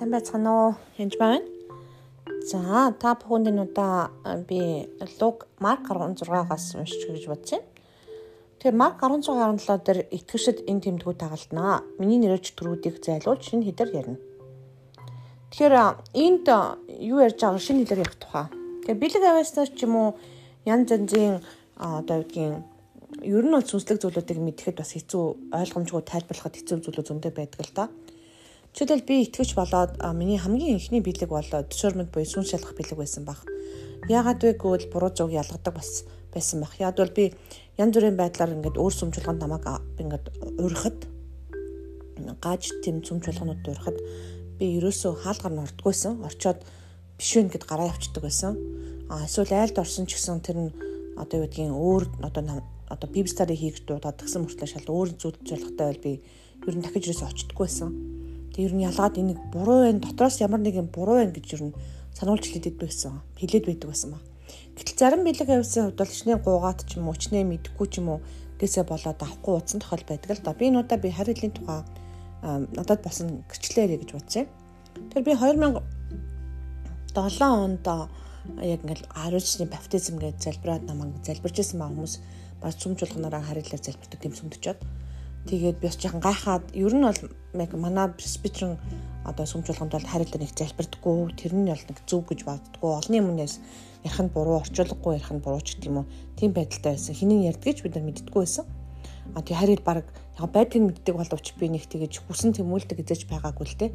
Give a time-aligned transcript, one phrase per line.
[0.00, 0.74] Сайн байцгаана уу?
[0.96, 1.44] Янж байна.
[2.48, 4.08] За, та бүхэнд энэ удаа
[4.48, 4.88] би
[5.20, 7.68] Луг Марк 16-аас уншиж гэж бодож байна.
[8.56, 11.84] Тэгэхээр Марк 16:17 дээр итгэгчид энэ тэмдгүү тагалдана.
[12.00, 14.16] Миний нэрэж төрүүдийг зайлуулж шинэ хэдэр ярина.
[15.52, 15.74] Тэгэхээр
[16.16, 16.48] энд
[16.96, 18.48] юу ярьж байгаа шинэ хэдэр ярих тухай.
[18.48, 20.08] Тэгэхээр бэлэг авааснаас ч юм уу
[20.64, 21.44] янз янзын
[21.76, 22.64] одоо юудгийн
[23.20, 27.76] ер нь бол сүнслэг зүйлүүдийг мэдхэд бас хэцүү ойлгомжгүй тайлбарлахад хэцүү зүйлүүд зөндөө байдаг л
[27.76, 27.84] да.
[28.70, 33.26] Жишээлбэл би итгэвч болоод миний хамгийн ихний бэлэг бол discernment буюу сүнс шалгах бэлэг байсан
[33.26, 33.42] баг.
[34.06, 36.78] Яагаад вэ гэвэл буруу зүг ялгадаг бас байсан баг.
[36.78, 37.34] Яг бол би
[37.74, 39.66] янз бүрийн байдлаар ингээд өөр сүм чуулганд намайг
[39.98, 40.26] ингээд
[40.62, 41.02] урихад
[42.38, 43.98] гаж тэм сүм чуулганууд урихад
[44.62, 46.22] би ерөөсөө хаалгаар нь ордгойсэн.
[46.22, 46.62] Орчоод
[47.18, 48.54] биш вэ гэд гараа явчихдаг байсан.
[49.10, 50.70] А эсвэл айлд орсон ч гэсэн тэр нь
[51.18, 55.86] одоо юу гэдгийг өөр одоо одоо бибстарыг хийж дуудаад тэгсэн мөртлөө шал өөр зүйл зорилготой
[55.90, 56.12] байл би
[56.70, 58.19] ер нь дахиж ерөөсөө очтдгүй байсан
[58.54, 61.74] Тэг ер нь ялгаад энийг буруу байна, дотроос ямар нэг юм буруу байна гэж нь
[62.14, 63.22] сануулж хэлээд байсан.
[63.38, 64.18] Хэлээд байдаг байсан ба.
[64.76, 68.20] Гэтэл зарим бэлэг авсан хувьд хичнээн гуугаад ч юм уу, хичнээн мэдхгүй ч юм уу
[68.58, 70.52] гээсээ болоод авахгүй утсан тохиол байдаг л да.
[70.52, 71.80] Би энэ удаа би хариулын тухай
[72.42, 74.46] надад басан гэрчлээрэй гэж бодсон.
[75.12, 75.80] Тэр би 2007
[77.40, 77.86] онд
[78.60, 82.14] яг ингээл ариучны баптизм гэж залбираад намайг залбирч байсан ба хүмүүс
[82.62, 84.80] бас сүм чуулганаараа харилцаар залбирдаг юм сүмдөчөөд
[85.48, 87.20] Тэгээд би бас жоохон гайхаад ер нь бол
[87.56, 88.76] яг манай спичрэн
[89.24, 93.00] одоо сүмжүүлганд бол хариулт нэг залбирдаггүй тэр нь бол нэг зөв гэж боддгоо.
[93.00, 93.54] Олонний өмнөөс
[94.04, 97.14] ярих нь буруу орчуулгагүй ярих нь буруу ч гэдэг юм уу тийм байдалтай байсан.
[97.16, 98.64] Хинэн ярьдаг гэж бид нар мэддэггүй байсан.
[99.34, 100.04] А тий харил баг
[100.36, 103.86] яг байдгийг мэддэг боловч би нэг тэгэж хүсэн тэмүүлдэг эзэж байгаагүй л те.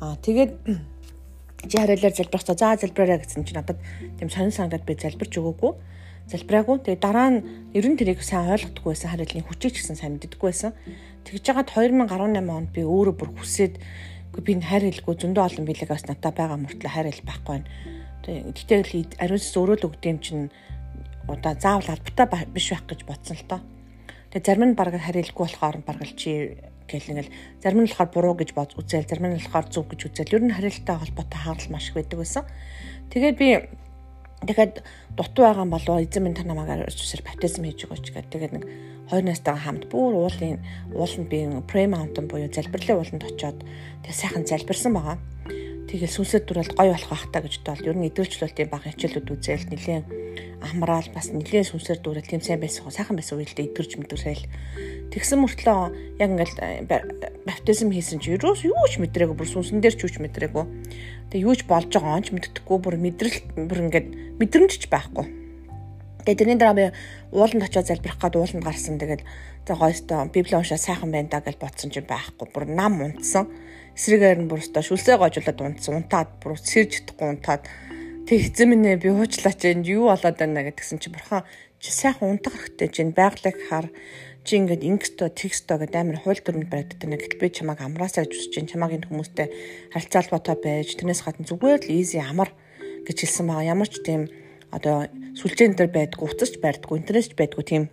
[0.00, 0.50] А тэгээд
[1.70, 3.78] чи хариулаар залбирах за залбираа гэсэн чинь надад
[4.18, 5.72] тийм сонир санагдаад би залбирч өгөөгүй
[6.30, 6.78] залбираагүй.
[6.86, 7.38] Тэгээ дараа нь
[7.74, 10.72] ер нь тэрийг сайн ойлгохгүй байсан хариулын хүчийг ч гэсэн сайн мэддэггүй байсан.
[11.26, 13.74] Тэгж жагаад 2018 онд би өөрөө бүр хүсээд
[14.38, 17.68] би хайр хэлгүй зөндөө олон билег бас надад байгаа мөртлөө хайр хэл байхгүй байна.
[18.54, 20.46] Тэгтээ л ариунс өөрөө л өгд юм чинь
[21.26, 23.60] удаа заавал албатай биш байх гэж бодсон л тоо.
[24.30, 26.56] Тэгээ зарим нь баг харилгүй болохоор баргалж чи
[26.86, 30.34] гэл ингээл зарим нь болохоор буруу гэж бод үзэл зарим нь болохоор зөв гэж үзэл
[30.38, 32.44] ер нь харилтаа холбоотой хаалт маш их байдаг байсан.
[33.10, 33.48] Тэгээд би
[34.40, 34.80] Тэгэхэд
[35.20, 38.32] дутуу байгаа юм болов эзэн минь та намайг өчсөр баптизм хийж өгөөч гэдэг.
[38.32, 38.64] Тэгээд нэг
[39.12, 40.64] хоёр настайгаа хамт бүр уулын
[40.96, 43.58] ууланд би Pray Mountain буюу залбирлын ууланд очиод
[44.00, 45.20] тэг сайхан залбирсан байгаа.
[45.90, 49.66] Тэгээд сүнсэд дүрэлт гоё болох байх та гэж бодвол ер нь идэвхжлүүлтийн баг хичээлүүд үзэл
[49.74, 50.06] нэлээд
[50.62, 54.46] амраал бас нэлээд сүнсээр дүрэл тийм сайн байсан сайхан байсан үедээ идэвхж мэдрээл
[55.10, 56.86] тэгсэн мөртлөө яг ингээл
[57.42, 58.54] баптизм хийсэн чи юу
[58.86, 60.64] ч мэдрээгүй бүр сүнсэн дээр ч юу ч мэдрээгүй.
[61.34, 63.36] Тэгээ юу ч болж байгаа онч мэддэхгүй бүр мэдрэл
[63.66, 65.39] бүр ингээд мэдрэмж ч байхгүй.
[66.24, 66.86] Тэгээ тэрний дараа би
[67.32, 68.98] ууланд очиод залбирах гээд ууланд гарсан.
[69.00, 69.22] Тэгээд
[69.66, 72.46] за гойстой библи уншаа сайхан байна даа гэж бодсон чинь байхгүй.
[72.50, 73.48] Бүр нам унтсан.
[73.96, 75.96] Эсрэгээр нь бүр өстой шүлсээ гожуулаад унтсан.
[76.00, 77.64] Унтаад бүр сэрж чадахгүй унтаад
[78.28, 81.42] тэг эзэн минь би хуучлаач энэ юу болоод байна гэдгсэн чинь бурхан
[81.80, 83.88] чи сайхан унтах хэрэгтэй чинь байглыг хар
[84.44, 88.32] чи ингээд инксто тексто гэдэг амар хууль дүрмэд баригддаг нэг гэтэл би чамайг амраасаа гэж
[88.36, 89.48] үсэж чинь чамайг энэ хүмүүстэй
[89.92, 92.52] харьцаалбатай байж тэрнээс гадна зүгээр л easy амар
[93.04, 93.72] гэж хэлсэн байгаа.
[93.72, 94.32] Ямар ч тийм
[94.72, 95.08] одоо
[95.40, 97.84] сүлжээн дээр байдгүй уцасч байдгүй интернетч байдгүй тийм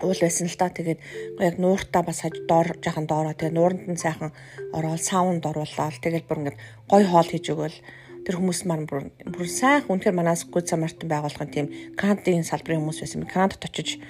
[0.00, 1.00] уул байсан л та тэгээд
[1.44, 4.32] яг нууртаа бас хаж доор жахан доороо тэгээд нууранд нь сайхан
[4.72, 6.58] ороод саунд оруулаад тэгээд бүр ингээд
[6.88, 7.78] гой хоол хийж өгөөл
[8.24, 11.66] тэр хүмүүс маань бүр бүр сайхан үнэхээр манаас гүд самартан байгуулгын тийм
[12.00, 13.28] Канадын салбарын хүмүүс байсан.
[13.28, 14.00] Канадад очиж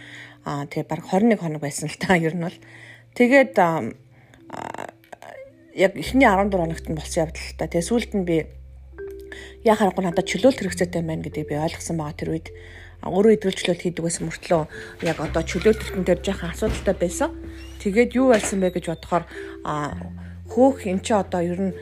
[0.45, 2.59] Аа тэгээ баг 21 хоног байсан л та ер нь бол.
[3.13, 3.61] Тэгээд
[5.77, 7.69] яг эхний 14 хоногт нь болсон явдал л та.
[7.69, 8.37] Тэгээ сүүлд нь би
[9.65, 12.49] яа харахгүй надад чөлөөлт хэрэгцээтэй байна гэдгийг би ойлгосон байгаа тэр үед
[13.05, 14.63] өөрөө идэвхжлэлт хийдэг байсан мөртлөө
[15.09, 17.31] яг одоо чөлөөлтөн дээр жоохон асуудалтай байсан.
[17.81, 19.25] Тэгээд юу байсан бэ гэж бодохоор
[20.53, 21.75] хөөх эн чи одоо ер нь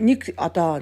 [0.00, 0.80] нэг одоо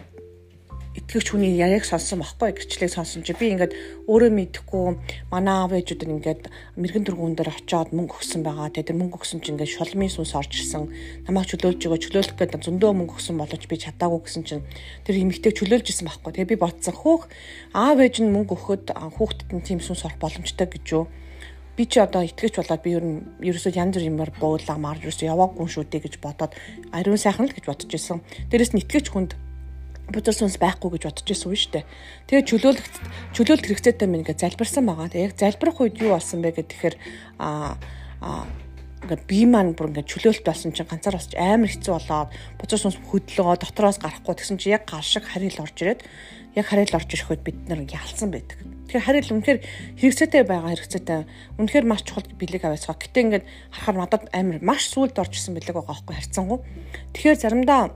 [0.98, 3.72] итгэгч хүний яриаг сонссон байхгүй гэрчлэг сонсон чи би ингээд
[4.10, 4.86] өөрөө мэдэхгүй
[5.31, 8.74] манай аав ээжүүд нь ингээд мэрэгэн дөргүүн дээр очиод мөнгө өгсөн байгаа.
[8.74, 10.91] Те тэр мөнгө өгсөн чи ингээд шулмын сүнс орж ирсэн.
[11.30, 14.66] Намайг чөлөөлж өгөө чөлөөлөх гэдэг зөндөө мөнгө өгсөн боловч би чадаагүй гэсэн чинь
[15.06, 16.33] тэр эмэгтэй чөлөөлж исэн байхгүй.
[16.34, 17.22] Тэгээ би бодсон хөөх
[17.78, 21.06] аав ээж нь мөнгө өгөхөд хүүхдэд нь тийм сүнс орох боломжтой гэж юу?
[21.78, 25.30] Би чи одоо итгэж болоод би ер нь ерөөсөө янз бүр юмар буулаа маар ерөөсөө
[25.30, 26.59] яваагүй шүү дээ гэж бодоод
[26.91, 28.18] ариун сайхан л гэж бодож исэн.
[28.50, 29.39] Дээрэс нь итгэж хүнд
[30.13, 31.84] бузар сүнс байхгүй гэж бодож байсан юм шүү дээ.
[32.28, 32.87] Тэгээ чөлөөлөх
[33.37, 35.13] чөлөөлт хэрэгцээтэй минь ингээ залбирсан байгаа.
[35.13, 36.97] Тэгээ яг залбирах үед юу болсон бэ гэхээр
[37.39, 37.77] а
[38.25, 38.49] а
[39.05, 42.99] ингээ би маань бүр ингээ чөлөөлт болсон чинь ганцаар босч амар хэцүү болоод бузар сүнс
[43.05, 46.01] хөдлөгөө дотроос гарахгүй тэгсэн чинь яг гал шиг харил орж ирээд
[46.57, 48.59] яг харил орж ирэхэд бид нар ялсан байдаг.
[48.89, 49.60] Тэгэхээр харил үнэхээр
[50.01, 51.21] хэрэгцээтэй байгаа хэрэгцээтэй.
[51.60, 52.97] Үнэхээр маш чухал бэлэг аваасгаа.
[52.97, 56.59] Гэтэ ингээд харахаар надад амар маш сүулт орж исэн бэлэг байгаа байхгүй харьцангуй.
[57.13, 57.93] Тэгэхээр заримдаа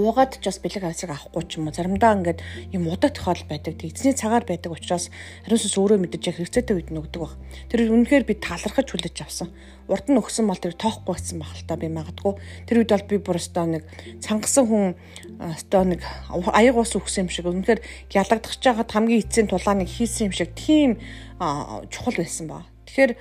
[0.00, 2.40] гуугаад ч бас бэлэг авсыг авахгүй ч юм уу заримдаа ингээд
[2.72, 3.76] юм удаа тохиол байдаг.
[3.84, 5.12] Эзний цагаар байдаг учраас
[5.44, 7.36] хариус өөрөө мэдэж яг хэрэгцээтэй үед нөгдөг баг.
[7.68, 9.52] Тэр үнэхээр би талархаж хүлээж авсан.
[9.92, 12.32] Урд нь өгсөн бол тэр тоохгүй байсан баг л та би магадгүй.
[12.64, 13.84] Тэр үед бол би бүр өстой нэг
[14.24, 14.84] цангасан хүн
[15.36, 16.00] өстой нэг
[16.32, 20.96] аяг ус өгсөн юм шиг үнэхээр ялагдах чагаад хамгийн эцсийн тулааныг хийсэн юм шиг тийм
[21.90, 22.64] чухал байсан ба.
[22.86, 23.12] Тэгэхээр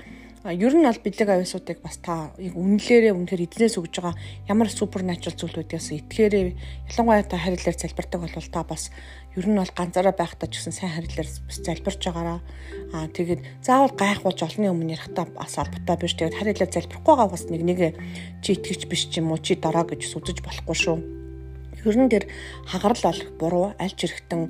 [0.47, 4.15] ер нь бол бэлэг аюусуудыг бас та үнэлээрээ үнэхээр эднээс өгж байгаа
[4.47, 6.55] ямар супер натурал зүйл байдгаас итгээрээ
[6.95, 8.87] ялангуяа та харилцаар залбирдаг бол та бас
[9.35, 12.39] ер нь бол ганцаараа байхдаа ч гэсэн сайн харилцаар бас залбирч байгаараа.
[12.95, 16.15] Аа тэгээд заавал гайхуулж олонний өмнө ярихтаа бас албатай биш.
[16.15, 17.79] Тэгээд харилцаар залбирахгүй байгаа бас нэг нэг
[18.39, 21.18] чи итгэвч биш ч юм уу чи дараа гэж сүзэж болохгүй шүү
[21.85, 22.27] Нь тэр
[22.67, 24.41] хагарал бол буруу аль ч хэрэгтэн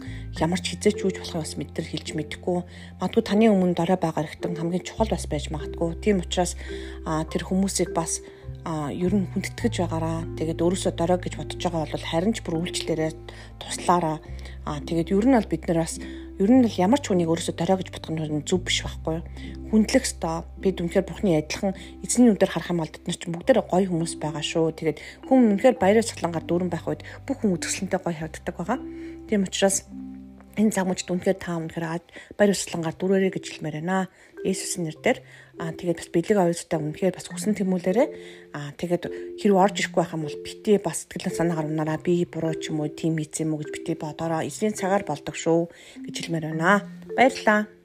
[0.41, 2.59] ямар ч хизээч үүж болохыг бас мэдэр хэлж мэдэхгүй.
[2.97, 5.99] Магадгүй таны өмнө дараа байгаа хэрэгтэн хамгийн чухал бас байж магадгүй.
[6.01, 6.57] Тийм учраас
[7.05, 8.25] тэр хүмүүсийг бас
[8.65, 13.11] ер нь хүндэтгэж байгаараа тэгээд өөрөөсөө дорой гэж бодож байгаа бол харин ч бүр үйлчлэлээрээ
[13.61, 14.17] туслаараа
[14.69, 17.57] а тэгээд ер нь бол бид нар бас ер нь л ямар ч хүнийг өөрөөсөө
[17.57, 19.25] дөрөө гэж бодох нь зүв биш байхгүй юу.
[19.73, 20.45] Хүндлэх ёстой.
[20.61, 21.73] Бид үнэхээр Бурхны адилхан
[22.05, 24.77] эзний үндээр харах юм бол бид нар ч бүгдээр гоё хүмүүс байгаа шүү.
[24.77, 28.79] Тэгээд хүн үнэхээр баяраа цахлангаар дүүрэн байх үед бүх хүн үзэсгэлэнтэй гоё харагддаг байгаа.
[29.25, 29.89] Тийм учраас
[30.59, 32.03] энэ цаг мөчд үнэхээр та үнэхээр
[32.35, 34.11] баяр услангаар дүүрээрэй гэж хэлмээр байна.
[34.43, 35.19] Есүсийн нэрээр
[35.59, 38.07] аа тэгээд бас бэлэг оюуттай үнэхээр бас хүсэн тэмүүлээрээ
[38.55, 39.03] аа тэгээд
[39.39, 42.83] хэрэг орж ирэхгүй байх юм бол бити бас сэтгэл санаагаар унаараа би буруу ч юм
[42.83, 45.71] уу тийм хийц юм уу гэж бити бодороо эзний цагаар болдог шүү
[46.07, 46.87] гэж хэлмээр байна.
[47.15, 47.78] Баярлалаа.